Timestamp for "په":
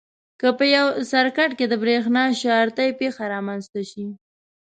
0.57-0.65